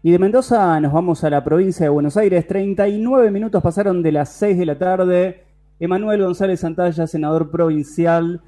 [0.00, 2.46] Y de Mendoza nos vamos a la provincia de Buenos Aires.
[2.46, 5.44] 39 minutos pasaron de las 6 de la tarde.
[5.80, 8.40] Emanuel González Santalla, senador provincial.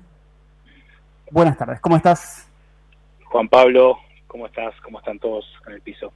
[1.32, 2.48] Buenas tardes, ¿cómo estás?
[3.24, 4.74] Juan Pablo, ¿cómo estás?
[4.84, 6.12] ¿Cómo están todos en el piso?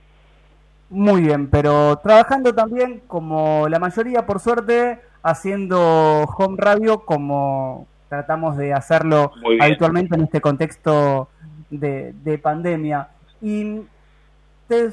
[0.89, 8.57] Muy bien, pero trabajando también como la mayoría, por suerte, haciendo home radio como tratamos
[8.57, 11.29] de hacerlo habitualmente en este contexto
[11.71, 13.09] de, de pandemia.
[13.43, 13.83] Y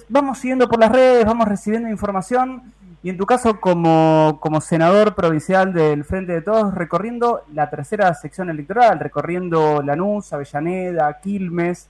[0.10, 5.16] vamos siguiendo por las redes, vamos recibiendo información y en tu caso como, como senador
[5.16, 11.90] provincial del Frente de Todos, recorriendo la tercera sección electoral, recorriendo Lanús, Avellaneda, Quilmes,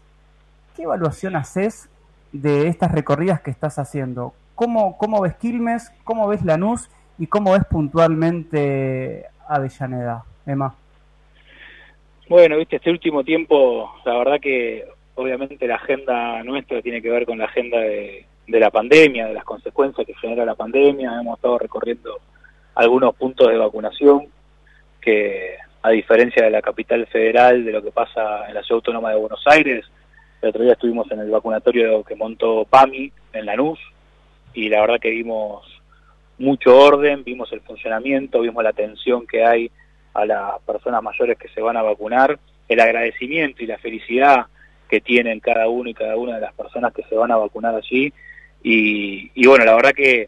[0.76, 1.90] ¿qué evaluación haces
[2.32, 4.34] de estas recorridas que estás haciendo?
[4.56, 10.76] ¿Cómo, cómo ves Quilmes, cómo ves Lanús y cómo ves puntualmente Avellaneda, Emma?
[12.30, 17.26] Bueno, viste, este último tiempo, la verdad que obviamente la agenda nuestra tiene que ver
[17.26, 21.20] con la agenda de, la pandemia, de las consecuencias que genera la pandemia.
[21.20, 22.20] Hemos estado recorriendo
[22.76, 24.28] algunos puntos de vacunación
[25.00, 29.12] que, a diferencia de la capital federal, de lo que pasa en la ciudad autónoma
[29.12, 29.86] de Buenos Aires,
[30.42, 33.80] el otro día estuvimos en el vacunatorio que montó PAMI en Lanús
[34.54, 35.64] y la verdad que vimos
[36.40, 39.72] mucho orden, vimos el funcionamiento, vimos la atención que hay
[40.14, 44.48] a las personas mayores que se van a vacunar, el agradecimiento y la felicidad
[44.92, 47.74] que tienen cada uno y cada una de las personas que se van a vacunar
[47.74, 48.12] allí.
[48.62, 50.28] Y, bueno, la verdad que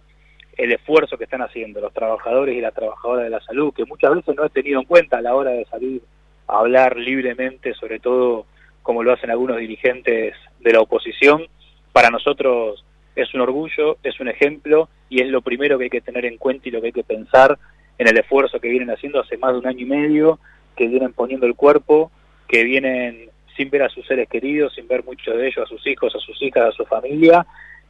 [0.56, 4.16] el esfuerzo que están haciendo los trabajadores y las trabajadoras de la salud, que muchas
[4.16, 6.02] veces no he tenido en cuenta a la hora de salir
[6.47, 8.45] a hablar libremente, sobre todo
[8.84, 11.45] como lo hacen algunos dirigentes de la oposición,
[11.91, 12.86] para nosotros
[13.17, 16.38] es un orgullo, es un ejemplo y es lo primero que hay que tener en
[16.38, 17.59] cuenta y lo que hay que pensar
[17.97, 20.39] en el esfuerzo que vienen haciendo hace más de un año y medio,
[20.78, 22.11] que vienen poniendo el cuerpo,
[22.47, 25.86] que vienen sin ver a sus seres queridos, sin ver muchos de ellos, a sus
[25.88, 27.46] hijos, a sus hijas, a su familia,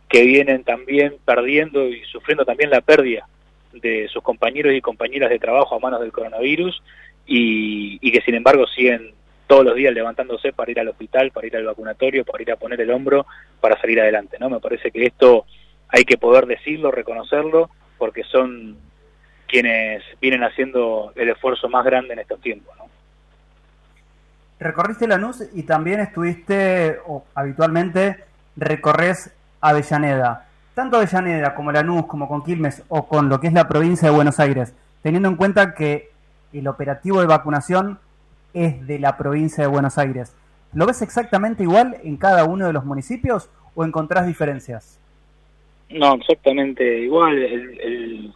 [0.10, 3.28] que vienen también perdiendo y sufriendo también la pérdida
[3.72, 6.82] de sus compañeros y compañeras de trabajo a manos del coronavirus
[7.26, 9.14] y, que sin embargo siguen
[9.48, 12.58] todos los días levantándose para ir al hospital, para ir al vacunatorio, para ir a
[12.58, 13.26] poner el hombro,
[13.60, 14.38] para salir adelante.
[14.40, 14.50] ¿no?
[14.50, 15.46] Me parece que esto
[15.90, 18.78] hay que poder decirlo, reconocerlo, porque son
[19.48, 22.76] quienes vienen haciendo el esfuerzo más grande en estos tiempos.
[22.78, 22.90] ¿no?
[24.64, 28.24] Recorriste Lanús y también estuviste, o habitualmente,
[28.56, 29.32] recorres
[29.62, 30.48] Avellaneda.
[30.74, 34.16] Tanto Avellaneda como Lanús, como con Quilmes o con lo que es la provincia de
[34.16, 36.10] Buenos Aires, teniendo en cuenta que
[36.52, 38.00] el operativo de vacunación
[38.54, 40.36] es de la provincia de Buenos Aires.
[40.74, 45.00] ¿Lo ves exactamente igual en cada uno de los municipios o encontrás diferencias?
[45.90, 47.38] No, exactamente igual.
[47.38, 48.34] El, el,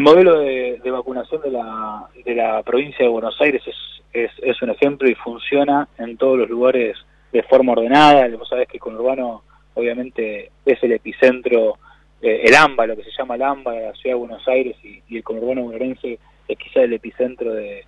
[0.00, 3.74] modelo de, de, vacunación de la, de la provincia de Buenos Aires es
[4.12, 6.96] es, un ejemplo y funciona en todos los lugares
[7.32, 8.28] de forma ordenada.
[8.36, 9.42] Vos sabés que con Urbano
[9.74, 11.78] obviamente es el epicentro,
[12.20, 14.76] eh, el AMBA, lo que se llama el AMBA de la ciudad de Buenos Aires
[14.82, 16.18] y, el conurbano bonaerense
[16.48, 17.84] es quizá el epicentro de,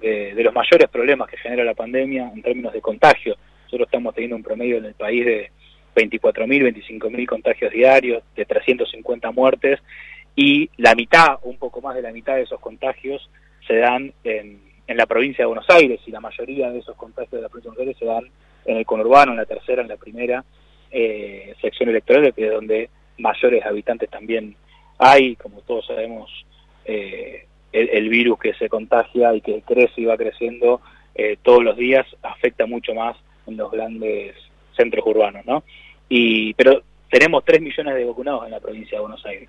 [0.00, 3.36] de, los mayores problemas que genera la pandemia en términos de contagio.
[3.64, 5.50] Nosotros estamos teniendo un promedio en el país de
[5.96, 6.44] 24.000,
[6.90, 9.80] 25.000 contagios diarios, de 350 muertes
[10.34, 13.28] y la mitad, un poco más de la mitad de esos contagios
[13.66, 17.32] se dan en en la provincia de Buenos Aires y la mayoría de esos contagios
[17.32, 18.30] de la provincia de Buenos Aires se dan
[18.64, 20.44] en el conurbano, en la tercera, en la primera
[20.90, 24.54] eh, sección electoral, que es donde mayores habitantes también
[24.98, 26.30] hay, como todos sabemos,
[26.84, 30.82] eh, el, virus que se contagia y que crece y va creciendo
[31.14, 33.16] eh, todos los días afecta mucho más
[33.46, 34.36] en los grandes
[34.76, 35.64] centros urbanos, ¿no?
[36.08, 39.48] Y, pero tenemos 3 millones de vacunados en la provincia de Buenos Aires.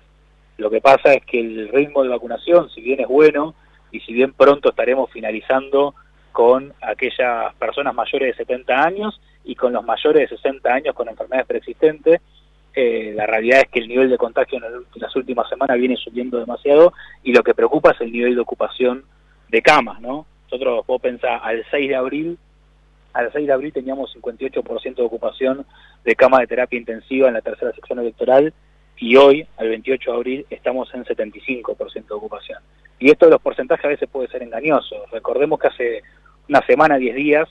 [0.56, 3.54] Lo que pasa es que el ritmo de vacunación, si bien es bueno,
[3.90, 5.94] y si bien pronto estaremos finalizando
[6.32, 11.08] con aquellas personas mayores de 70 años y con los mayores de 60 años con
[11.08, 12.20] enfermedades preexistentes,
[12.74, 16.38] eh, la realidad es que el nivel de contagio en las últimas semanas viene subiendo
[16.38, 19.04] demasiado y lo que preocupa es el nivel de ocupación
[19.48, 20.26] de camas, ¿no?
[20.50, 22.38] Nosotros, vos pensás, al 6 de abril,
[23.12, 25.64] al 6 de abril teníamos 58% de ocupación
[26.04, 28.52] de camas de terapia intensiva en la tercera sección electoral
[28.98, 32.58] y hoy, al 28 de abril, estamos en 75% de ocupación.
[32.98, 34.96] Y esto de los porcentajes a veces puede ser engañoso.
[35.12, 36.02] Recordemos que hace
[36.48, 37.48] una semana, 10 días,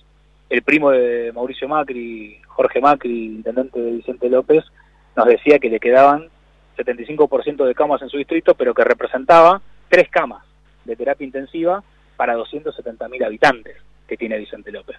[0.49, 4.63] el primo de Mauricio Macri, Jorge Macri, intendente de Vicente López,
[5.15, 6.29] nos decía que le quedaban
[6.77, 10.43] 75% de camas en su distrito, pero que representaba tres camas
[10.85, 11.83] de terapia intensiva
[12.15, 14.97] para 270.000 habitantes que tiene Vicente López.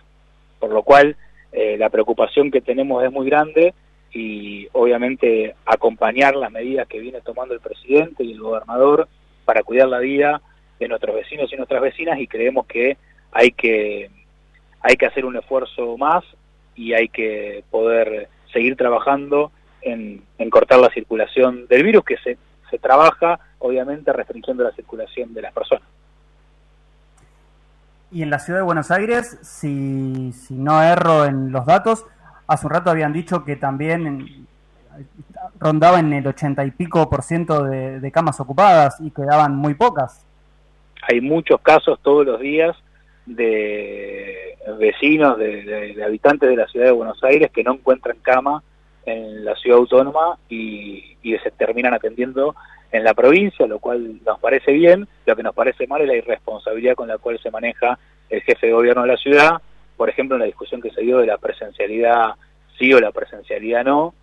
[0.59, 1.17] Por lo cual,
[1.53, 3.75] eh, la preocupación que tenemos es muy grande
[4.15, 9.09] y obviamente acompañar las medidas que viene tomando el presidente y el gobernador
[9.45, 10.41] para cuidar la vida
[10.79, 12.97] de nuestros vecinos y nuestras vecinas y creemos que
[13.33, 14.11] hay que
[14.81, 16.25] hay que hacer un esfuerzo más
[16.77, 19.51] y hay que poder seguir trabajando
[19.83, 22.39] en, cortar la circulación del virus que se,
[22.71, 25.89] se trabaja obviamente restringiendo la circulación de las personas.
[28.13, 32.07] Y en la ciudad de Buenos Aires, si, si no erro en los datos,
[32.47, 34.47] hace un rato habían dicho que también
[35.59, 40.25] rondaba en el ochenta y pico por ciento de, camas ocupadas y quedaban muy pocas.
[41.09, 42.77] Hay muchos casos todos los días
[43.27, 48.63] de vecinos, de, habitantes de la ciudad de Buenos Aires que no encuentran cama
[49.07, 52.55] en la ciudad autónoma y, y se terminan atendiendo
[52.91, 56.15] en la provincia, lo cual nos parece bien, lo que nos parece mal es la
[56.15, 57.99] irresponsabilidad con la cual se maneja
[58.31, 59.61] el jefe de gobierno de la ciudad,
[59.97, 62.35] por ejemplo, en la discusión que se dio de la presencialidad
[62.79, 64.15] sí o la presencialidad no,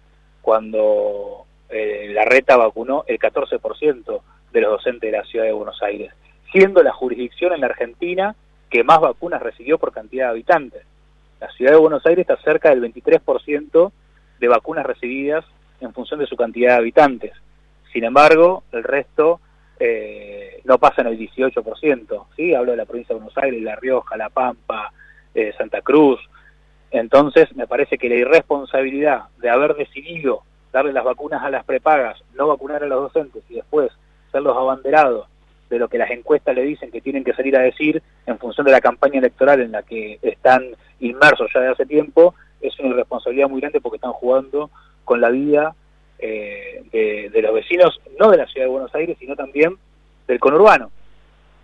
[0.42, 4.22] cuando eh, la reta vacunó el 14%
[4.52, 6.14] de los docentes de la ciudad de Buenos Aires,
[6.52, 8.36] siendo la jurisdicción en la Argentina
[8.70, 10.84] que más vacunas recibió por cantidad de habitantes.
[11.40, 13.92] La ciudad de Buenos Aires está cerca del 23%
[14.40, 15.46] de vacunas recibidas
[15.80, 17.34] en función de su cantidad de habitantes.
[17.92, 19.40] Sin embargo, el resto
[19.80, 22.26] eh, no pasa en el 18%.
[22.36, 22.54] ¿sí?
[22.54, 24.94] Hablo de la provincia de Buenos Aires, La Rioja, La Pampa,
[25.34, 26.20] eh, Santa Cruz.
[26.92, 32.22] Entonces, me parece que la irresponsabilidad de haber decidido darle las vacunas a las prepagas,
[32.34, 33.92] no vacunar a los docentes y después
[34.32, 35.28] ser los abanderados
[35.70, 38.66] de lo que las encuestas le dicen que tienen que salir a decir en función
[38.66, 40.64] de la campaña electoral en la que están
[41.00, 44.70] inmersos ya de hace tiempo, es una irresponsabilidad muy grande porque están jugando
[45.06, 45.74] con la vida
[46.20, 49.78] eh, de, los vecinos, no de la ciudad de Buenos Aires, sino también
[50.28, 50.92] del conurbano.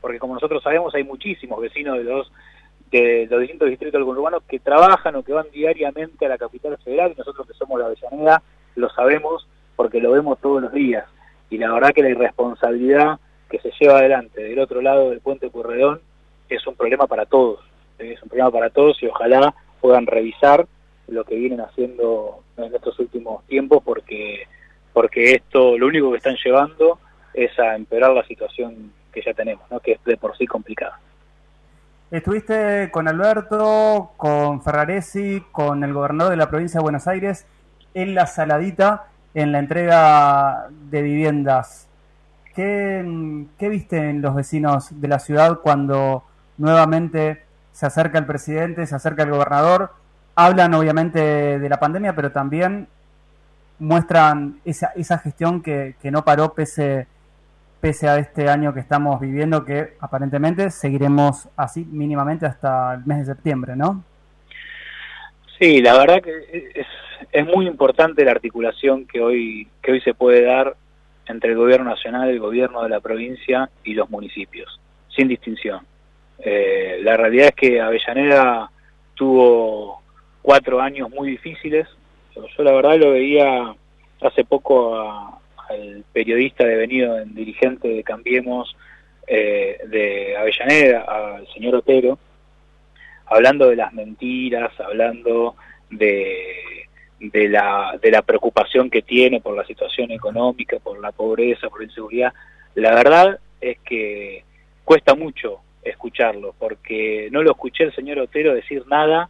[0.01, 2.31] Porque como nosotros sabemos, hay muchísimos vecinos de los,
[2.91, 7.11] de los distintos distritos conurbano que trabajan o que van diariamente a la capital federal,
[7.13, 8.41] y nosotros que somos la Avellaneda
[8.75, 11.05] lo sabemos porque lo vemos todos los días.
[11.49, 13.19] Y la verdad que la irresponsabilidad
[13.49, 16.01] que se lleva adelante del otro lado del puente Curredón
[16.49, 17.59] es un problema para todos,
[17.97, 20.67] es un problema para todos y ojalá puedan revisar
[21.07, 24.47] lo que vienen haciendo en estos últimos tiempos porque
[24.93, 26.99] porque esto lo único que están llevando
[27.33, 29.79] es a empeorar la situación que ya tenemos, ¿no?
[29.79, 30.99] que es de por sí complicada.
[32.09, 37.45] Estuviste con Alberto, con Ferraresi, con el gobernador de la provincia de Buenos Aires
[37.93, 41.89] en la saladita en la entrega de viviendas.
[42.55, 46.23] ¿Qué, ¿Qué viste en los vecinos de la ciudad cuando
[46.57, 47.43] nuevamente
[47.73, 49.91] se acerca el presidente, se acerca el gobernador?
[50.35, 52.87] Hablan obviamente de la pandemia, pero también
[53.79, 57.07] muestran esa, esa gestión que, no paró pese,
[57.79, 63.19] pese a este año que estamos viviendo, que aparentemente seguiremos así mínimamente hasta el mes
[63.19, 64.03] de septiembre, ¿no?
[65.59, 66.85] Sí, la verdad que
[67.31, 70.75] es, muy importante la articulación que hoy, que hoy se puede dar
[71.27, 75.85] entre el gobierno nacional, el gobierno de la provincia y los municipios, sin distinción.
[76.39, 78.69] Eh, la realidad es que Avellaneda
[79.15, 80.01] tuvo
[80.41, 81.87] cuatro años muy difíciles,
[82.35, 83.75] yo la verdad lo veía
[84.21, 85.36] hace poco
[85.69, 88.75] al periodista devenido en dirigente de Cambiemos
[89.27, 92.17] eh, de Avellaneda, al señor Otero,
[93.25, 95.55] hablando de las mentiras, hablando
[95.89, 96.87] de,
[97.19, 101.81] de, la, de la preocupación que tiene por la situación económica, por la pobreza, por
[101.81, 102.33] la inseguridad.
[102.75, 104.43] La verdad es que
[104.83, 109.29] cuesta mucho escucharlo, porque no lo escuché el señor Otero decir nada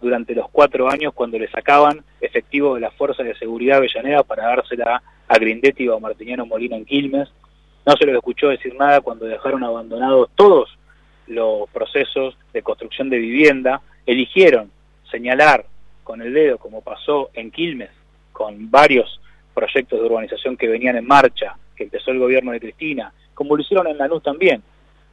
[0.00, 4.46] durante los cuatro años cuando le sacaban efectivo de las fuerzas de seguridad Avellaneda para
[4.46, 7.28] dársela a Grindetti o a Martiniano Molina en Quilmes.
[7.86, 10.76] No se lo escuchó decir nada cuando dejaron abandonados todos
[11.28, 13.80] los procesos de construcción de vivienda.
[14.06, 14.72] Eligieron
[15.08, 15.66] señalar
[16.02, 17.90] con el dedo, como pasó en Quilmes,
[18.32, 19.20] con varios
[19.54, 23.62] proyectos de urbanización que venían en marcha, que empezó el gobierno de Cristina, como lo
[23.62, 24.64] hicieron en Lanús también.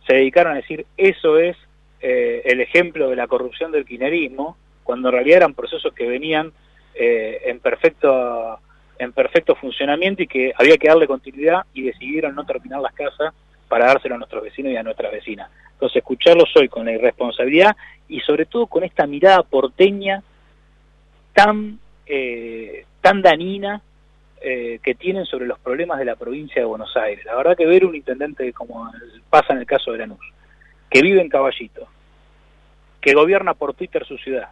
[0.08, 1.56] Se dedicaron a decir, eso es
[2.02, 6.54] eh, el ejemplo de la corrupción del quinerismo, cuando en realidad eran procesos que venían
[6.96, 8.60] eh, en perfecto
[9.00, 13.34] en perfecto funcionamiento y que había que darle continuidad y decidieron no terminar las casas
[13.68, 15.50] para dárselo a nuestros vecinos y a nuestras vecinas.
[15.74, 17.76] Entonces, escucharlos hoy con la irresponsabilidad
[18.08, 20.24] y sobre todo con esta mirada porteña
[21.34, 23.82] tan, eh, tan danina
[24.42, 27.26] eh, que tienen sobre los problemas de la provincia de Buenos Aires.
[27.26, 28.92] La verdad que ver un intendente como
[29.30, 30.34] pasa en el caso de Lanús,
[30.90, 31.88] que vive en Caballito,
[33.02, 34.50] que gobierna por Twitter su ciudad,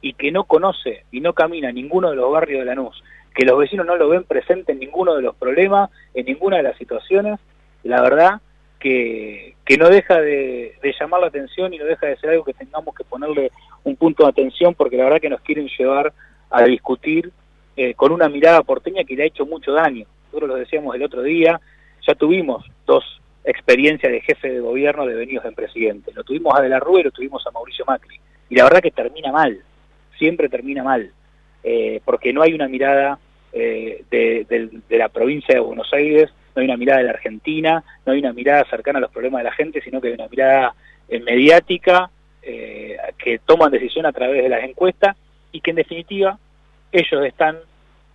[0.00, 3.02] y que no conoce y no camina ninguno de los barrios de Lanús,
[3.38, 6.64] que los vecinos no lo ven presente en ninguno de los problemas, en ninguna de
[6.64, 7.38] las situaciones,
[7.84, 8.40] la verdad
[8.80, 12.52] que, que no deja de, llamar la atención y no deja de ser algo que
[12.54, 13.52] tengamos que ponerle
[13.84, 16.12] un punto de atención porque la verdad que nos quieren llevar
[16.50, 17.30] a discutir
[17.76, 20.06] eh, con una mirada porteña que le ha hecho mucho daño.
[20.26, 21.60] Nosotros lo decíamos el otro día,
[22.04, 26.10] ya tuvimos dos experiencias de jefe de gobierno devenidos en presidente.
[26.12, 28.18] Lo tuvimos a De la Rúa y lo tuvimos a Mauricio Macri.
[28.50, 29.62] Y la verdad que termina mal
[30.18, 31.12] siempre termina mal,
[31.62, 33.20] eh, porque no hay una mirada
[33.52, 38.12] eh, de, la provincia de Buenos Aires, no hay una mirada de la Argentina, no
[38.12, 40.74] hay una mirada cercana a los problemas de la gente, sino que hay una mirada
[41.08, 42.10] eh, mediática
[43.18, 45.14] que toman decisión a través de las encuestas
[45.52, 46.38] y que en definitiva
[46.92, 47.58] ellos están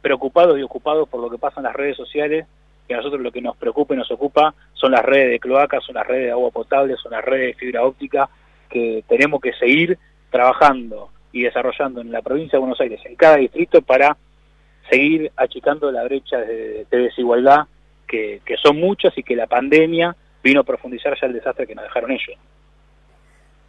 [0.02, 2.46] preocupados y ocupados por lo que pasa en las redes sociales,
[2.88, 5.84] que a nosotros lo que nos preocupa y nos ocupa son las redes de cloacas,
[5.84, 8.30] son las redes de agua potable, son las redes de fibra óptica,
[8.70, 9.98] que tenemos que seguir
[10.30, 14.18] trabajando y desarrollando en la provincia de Buenos Aires, en cada distrito, para
[14.90, 17.68] seguir achicando la brecha de, desigualdad
[18.08, 21.84] que, son muchas y que la pandemia vino a profundizar ya el desastre que nos
[21.86, 22.38] dejaron ellos.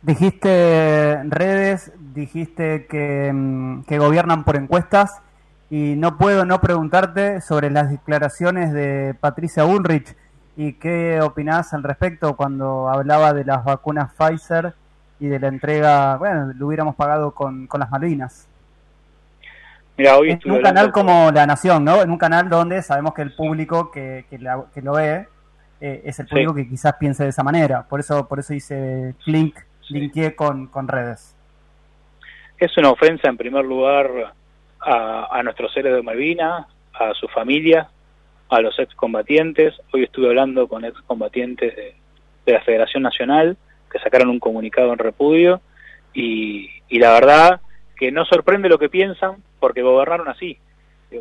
[0.03, 5.23] Dijiste redes, dijiste que, mm, que gobiernan por encuestas
[5.71, 10.15] y no puedo no preguntarte sobre las declaraciones de Patricia Ulrich
[10.57, 14.75] y qué opinás al respecto cuando hablaba de las vacunas Pfizer
[15.19, 18.47] y de la entrega, bueno, lo hubiéramos pagado con, con las Malvinas.
[19.97, 22.03] Mira, hoy en un canal como La Nación, ¿no?
[22.03, 24.39] En un canal donde sabemos que el público que, que,
[24.83, 25.27] lo ve
[25.81, 27.87] eh, es el público que quizás piense de esa manera.
[27.89, 29.57] Por eso por eso hice link,
[29.89, 31.37] linké con, con redes.
[32.59, 34.35] Es una ofensa en primer lugar
[34.81, 37.89] a, a nuestros seres de Malvinas, a su familia,
[38.49, 39.75] a los excombatientes.
[39.93, 41.95] Hoy estuve hablando con excombatientes de,
[42.47, 43.57] de la Federación Nacional
[43.91, 45.61] que sacaron un comunicado en repudio
[46.13, 47.61] y, la verdad
[47.97, 50.59] que no sorprende lo que piensan porque gobernaron así.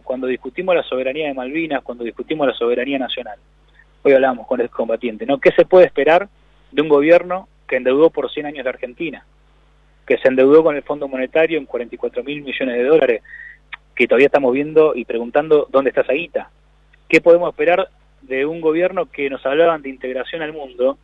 [0.04, 3.38] Cuando discutimos la soberanía de Malvinas, cuando discutimos la soberanía nacional,
[4.02, 5.40] hoy hablamos con el combatiente, ¿no?
[5.40, 6.30] ¿Qué se puede esperar
[6.72, 9.24] de un gobierno que endeudó por 100 años de Argentina?
[10.08, 13.24] Que se endeudó con el Fondo Monetario en 44 mil millones de dólares,
[13.96, 16.50] que todavía estamos viendo y preguntando dónde está esa guita.
[17.08, 17.90] ¿Qué podemos esperar
[18.24, 20.98] de un gobierno que nos hablaban de integración al mundo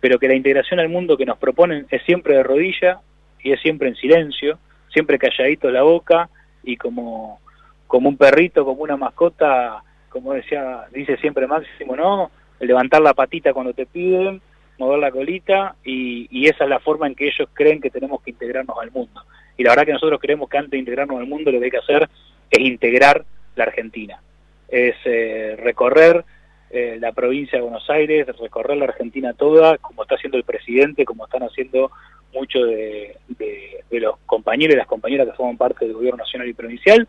[0.00, 3.00] pero que la integración al mundo que nos proponen es siempre de rodilla
[3.42, 4.58] y es siempre en silencio,
[4.96, 6.30] siempre calladito la boca
[6.64, 7.38] y como,
[7.86, 12.30] como un perrito, como una mascota, como decía, dice siempre Máximo, ¿no?
[12.60, 14.40] Levantar la patita cuando te piden,
[14.78, 18.30] mover la colita y, esa es la forma en que ellos creen que tenemos que
[18.30, 19.20] integrarnos al mundo.
[19.58, 21.70] Y la verdad que nosotros creemos que antes de integrarnos al mundo lo que hay
[21.70, 22.08] que hacer
[22.50, 23.22] es integrar
[23.54, 24.18] la Argentina,
[24.66, 26.24] es eh, recorrer
[26.70, 31.04] eh, la provincia de Buenos Aires, recorrer la Argentina toda, como está haciendo el presidente,
[31.04, 31.90] como están haciendo
[32.32, 33.16] muchos de,
[33.90, 37.08] los compañeros y las compañeras que forman parte del gobierno nacional y provincial,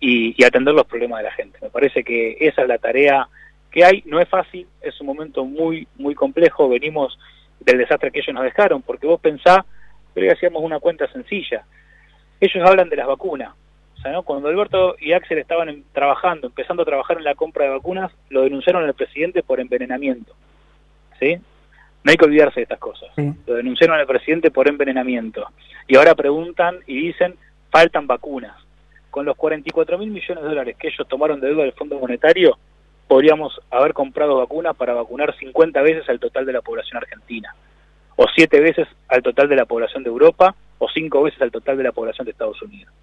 [0.00, 1.58] y, atender los problemas de la gente.
[1.62, 3.28] Me parece que esa es la tarea
[3.70, 4.02] que hay.
[4.06, 6.68] No es fácil, es un momento muy, muy complejo.
[6.68, 7.18] Venimos
[7.60, 9.64] del desastre que ellos nos dejaron, porque vos pensás,
[10.12, 11.64] pero hacíamos una cuenta sencilla.
[12.40, 13.54] Ellos hablan de las vacunas,
[14.24, 18.42] cuando Alberto y Axel estaban trabajando, empezando a trabajar en la compra de vacunas, lo
[18.42, 20.34] denunciaron al presidente por envenenamiento.
[21.18, 21.38] ¿Sí?
[22.06, 23.10] No hay que olvidarse de estas cosas.
[23.48, 25.44] Lo denunciaron al presidente por envenenamiento.
[25.88, 27.34] Y ahora preguntan y dicen,
[27.72, 28.56] faltan vacunas.
[29.10, 32.58] Con los 44 mil millones de dólares que ellos tomaron de deuda del Fondo Monetario,
[33.08, 37.52] podríamos haber comprado vacunas para vacunar 50 veces al total de la población argentina,
[38.14, 41.76] o 7 veces al total de la población de Europa, o 5 veces al total
[41.76, 42.94] de la población de Estados Unidos.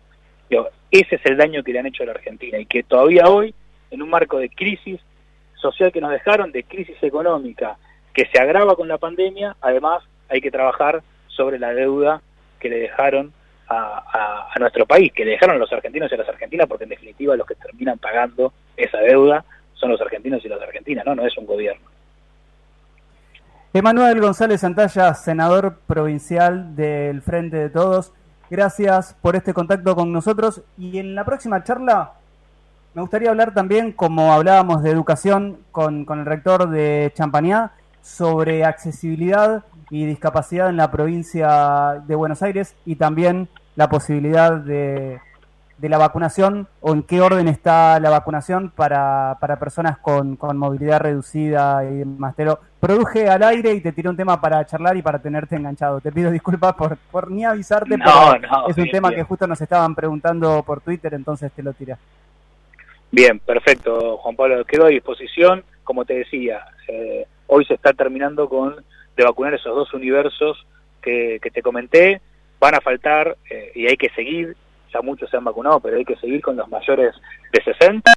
[0.91, 3.53] Ese es el daño que le han hecho a la Argentina y que todavía hoy,
[3.91, 5.01] en un marco de crisis
[5.55, 7.75] social que nos dejaron, de crisis económica
[8.13, 12.21] que se agrava con la pandemia, además hay que trabajar sobre la deuda
[12.59, 13.33] que le dejaron
[13.69, 17.35] a, nuestro país, que le dejaron los argentinos y a las argentinas, porque en definitiva
[17.35, 19.43] los que terminan pagando esa deuda
[19.73, 21.85] son los argentinos y las argentinas, no, no es un gobierno.
[23.73, 28.13] Emanuel González Santalla, senador provincial del Frente de Todos.
[28.49, 32.13] Gracias por este contacto con nosotros y en la próxima charla
[32.93, 37.71] me gustaría hablar también, como hablábamos de educación con, con el rector de Champañá,
[38.03, 45.19] sobre accesibilidad y discapacidad en la provincia de Buenos Aires y también la posibilidad de,
[45.77, 50.57] de la vacunación o en qué orden está la vacunación para, para personas con, con
[50.57, 52.35] movilidad reducida y demás.
[52.35, 55.55] Te lo produje al aire y te tiré un tema para charlar y para tenerte
[55.55, 56.01] enganchado.
[56.01, 59.95] Te pido disculpas por, por ni avisarte, pero es un tema que justo nos estaban
[59.95, 61.95] preguntando por Twitter, entonces te lo tiré.
[63.11, 64.65] Bien, perfecto, Juan Pablo.
[64.65, 65.63] Quedo a disposición.
[65.83, 68.75] Como te decía, eh, hoy se está terminando con
[69.15, 70.65] de vacunar esos dos universos
[71.01, 72.21] que, que te comenté.
[72.59, 74.55] Van a faltar eh, y hay que seguir
[74.93, 77.15] ya muchos se han vacunado, pero hay que seguir con los mayores
[77.51, 78.11] de 60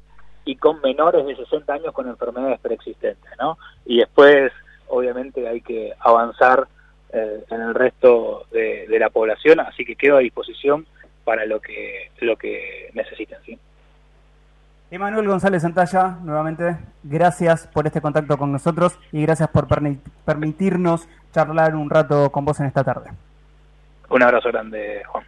[0.45, 3.59] y con menores de 60 años con enfermedades preexistentes, ¿no?
[3.85, 4.53] Y después,
[4.89, 6.69] obviamente, hay que avanzar
[7.13, 10.87] eh, en el resto de, la población, así que quedo a disposición
[11.25, 13.39] para lo que, lo que necesiten.
[14.91, 19.67] Emanuel González Santalla, nuevamente, gracias por este contacto con nosotros y gracias por
[20.25, 23.11] permitirnos charlar un rato con vos en esta tarde.
[24.09, 25.25] Un abrazo grande, Juan.